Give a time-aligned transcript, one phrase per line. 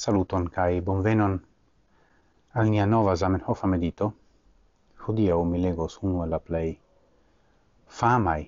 [0.00, 1.34] Saluton kai bonvenon
[2.54, 4.06] al nia nova Zamenhof medito.
[5.02, 6.70] Hodiaŭ mi legos unu la play
[7.98, 8.42] famai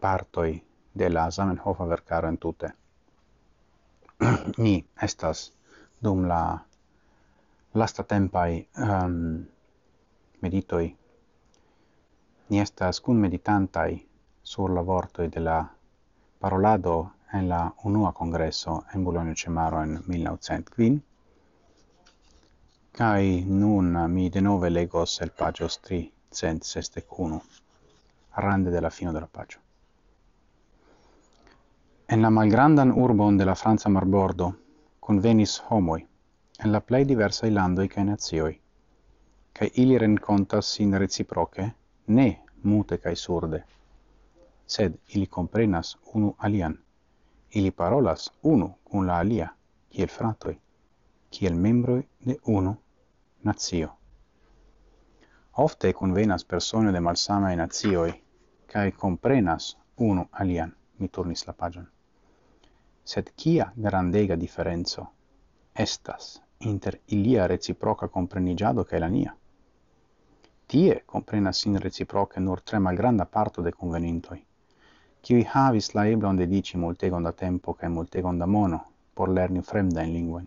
[0.00, 0.52] partoi
[0.98, 2.72] de la Zamenhofa verkaro entute.
[4.64, 5.52] Ni estas
[6.04, 6.58] dum la
[7.74, 9.44] lasta tempai um,
[10.42, 10.96] meditoi
[12.48, 14.06] ni estas kun meditantai
[14.42, 15.64] sur la vortoi de la
[16.40, 21.02] parolado en la unua congresso en Bologna Cemaro en 1905,
[22.92, 27.42] cae nun mi denove legos el pagios 361,
[28.36, 29.60] rande de la fino de la pagio.
[32.08, 34.54] En la malgrandan urbon de la Franza Marbordo
[35.00, 36.06] convenis homoi,
[36.58, 38.60] en la plei diversai landoi cae nazioi,
[39.52, 41.74] cae ili rencontas sin reciproce,
[42.06, 42.28] ne
[42.62, 43.64] mute cae surde,
[44.66, 46.85] sed ili comprenas unu alian
[47.56, 49.48] ili parolas unu cun la alia,
[49.90, 50.58] kiel fratoi,
[51.30, 52.74] kiel membroi de unu
[53.44, 53.88] nazio.
[55.64, 58.12] Ofte convenas persone de malsamae nazioi,
[58.72, 61.86] cae comprenas unu alian, mi turnis la pagion.
[63.04, 65.06] Sed kia grandega differenzo
[65.84, 69.32] estas inter ilia reciproca comprenigiado cae la nia?
[70.66, 74.45] Tie comprenas in reciproca nur tre malgranda parto de convenintoi
[75.26, 78.78] qui havis la eblon dedici multegon da tempo cae multegon da mono
[79.12, 80.46] por lerni fremda in linguen.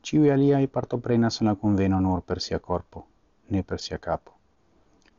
[0.00, 3.04] Ciui aliai partoprenas en la conveno nur per sia corpo,
[3.48, 4.32] ne per sia capo.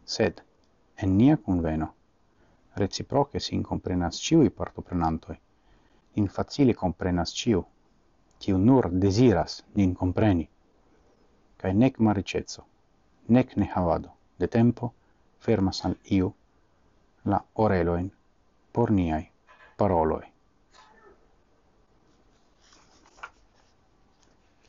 [0.03, 0.41] Sed,
[0.95, 1.91] en nia conveno,
[2.73, 5.37] reciproce sin comprenas ciui partoprenantoi,
[6.13, 7.63] in facile comprenas ciu,
[8.39, 10.49] ciu nur desiras nin compreni,
[11.57, 12.65] cae nec maricezzo,
[13.27, 14.93] nec ne havado, de tempo,
[15.37, 16.33] fermas al iu
[17.25, 18.14] la oreloin
[18.75, 19.31] por niai
[19.77, 20.25] paroloi.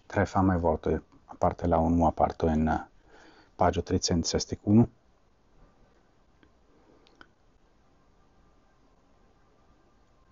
[0.07, 0.95] Tre fame vortoi,
[1.25, 2.87] a parte la unua parto in eh,
[3.57, 4.89] pagio 361,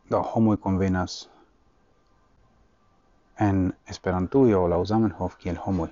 [0.06, 1.28] do homoi convenas
[3.40, 5.90] en esperantuio la Zamenhof kiel homoi,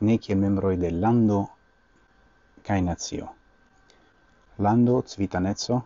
[0.00, 1.40] ne kiel membroi de lando
[2.62, 3.34] kai nazio.
[4.56, 5.84] Lando, civitaneco,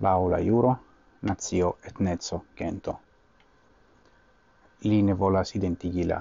[0.00, 0.76] lau iuro, juro,
[1.22, 2.98] nazio, etnezzo, gento.
[4.82, 6.20] Li ne volas identigi la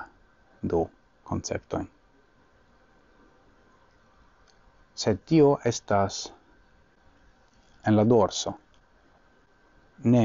[0.61, 0.89] du
[1.23, 1.87] conceptoin.
[4.93, 6.33] Sed tio estas
[7.85, 8.57] en la dorso,
[10.03, 10.23] ne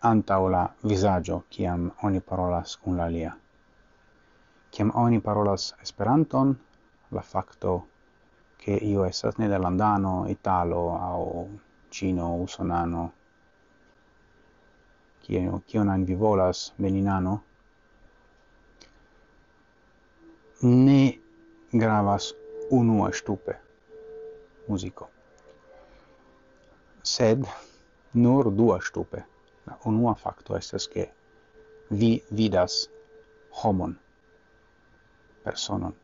[0.00, 3.32] antau la visaggio ciam oni parolas cun la lia.
[4.70, 6.56] Ciam oni parolas esperanton,
[7.10, 7.86] la facto
[8.56, 11.48] che io esas nederlandano, italo, au
[11.96, 13.10] Cino usonano.
[15.22, 17.40] Kio kio nan vi volas veninano
[20.62, 21.00] ne
[21.72, 22.32] gravas
[22.70, 23.58] unu stupe
[24.68, 25.08] muziko
[27.06, 27.46] sed
[28.12, 29.22] nur du stupe.
[29.66, 31.08] La unua fakto estas ke
[31.90, 32.88] vi vidas
[33.62, 33.96] homon
[35.44, 35.94] personon.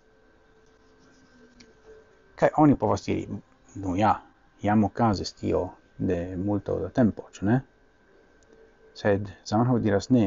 [2.39, 3.29] Kaj oni povas diri
[3.75, 4.15] nu ja
[4.63, 5.69] jam okazis tio
[6.07, 7.61] de multo da tempo, ĉu ne?
[8.99, 10.27] Sed Zamenhof diras ne,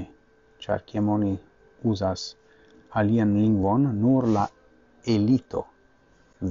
[0.64, 1.34] ĉar kiam oni
[1.84, 2.36] uzas
[3.02, 4.46] alian lingvon, nur la
[5.16, 5.66] elito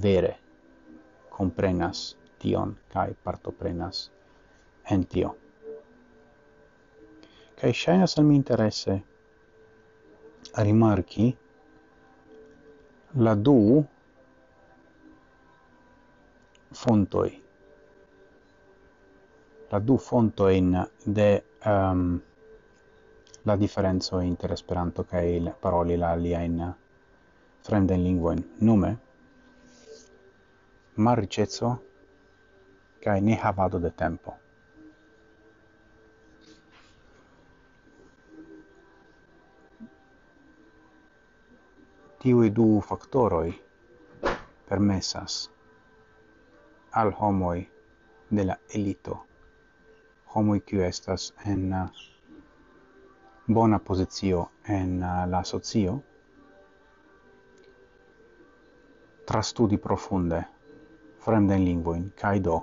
[0.05, 0.35] vere
[1.37, 2.05] comprenas
[2.39, 4.05] tion kai partoprenas
[4.95, 5.33] en tio.
[7.59, 8.99] Kai ŝajnas al mi interesse
[10.55, 11.31] a rimarki
[13.27, 13.57] la du
[16.75, 17.44] fontoi
[19.75, 22.21] la du fontojn de um,
[23.43, 25.25] la differenzo inter Esperanto kaj
[25.65, 26.61] paroli la aliajn
[27.69, 28.45] fremden lingvojn
[31.19, 31.73] ricezzo
[33.03, 34.37] ca ne havado de tempo.
[42.23, 43.51] Tiui du faktoroj
[44.71, 45.43] permessas
[47.03, 47.59] al homoj
[48.31, 49.23] de la elito
[50.35, 51.89] homoi qui estas en uh,
[53.49, 56.03] bona posizio en uh, la socio
[59.27, 60.43] trastudi profunde
[61.25, 62.59] fremden lingvoin kai do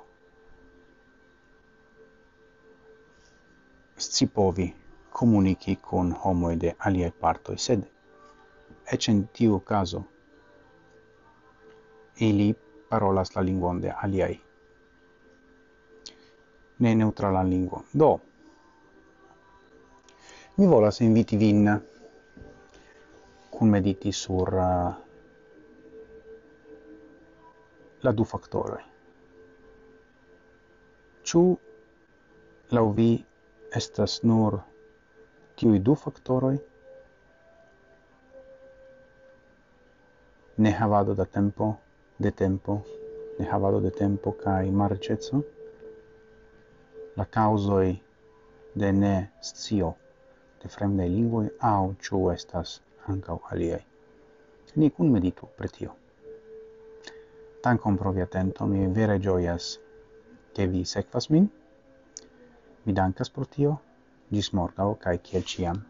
[3.98, 4.68] scipovi
[5.12, 7.84] komuniki kun homo de alie parto sed
[8.94, 10.04] eĉ in tiu caso
[12.28, 12.54] ili
[12.90, 14.34] parolas la lingvon de aliaj
[16.82, 17.84] ne neutrala lingua.
[17.94, 18.10] Do,
[20.58, 21.70] mi volas inviti vin
[23.52, 24.94] kun mediti sur uh,
[28.02, 28.82] la du factoroi.
[31.24, 31.44] Ciu
[32.72, 33.12] lau vi
[33.78, 34.58] estas nur
[35.56, 36.58] tiui du factoroi
[40.58, 41.76] ne havado da tempo,
[42.18, 42.82] de tempo,
[43.40, 45.44] ne havado de tempo cae marcezzo,
[47.16, 48.02] la causoi
[48.74, 49.96] de ne scio
[50.62, 53.86] de fremdai lingvoi au ciu estas ancau aliei.
[54.76, 55.92] Ni cun meditu pre tio.
[57.62, 59.80] Tancom provi atento, mi vere gioias
[60.54, 61.50] che vi sequas min.
[62.84, 63.82] Mi dankas pro tio,
[64.32, 65.84] gis morgao, cae ciel ciam,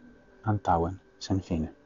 [0.44, 1.81] antauen, sen fine.